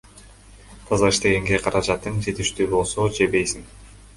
Таза 0.91 1.11
иштегенге 1.13 1.61
каражатың 1.67 2.17
жетиштүү 2.29 2.67
болсо, 2.73 3.07
жебейсиң. 3.21 3.71